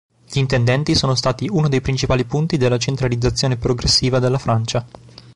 [0.27, 4.83] Gli intendenti sono stati uno dei principali punti della centralizzazione progressiva della Francia.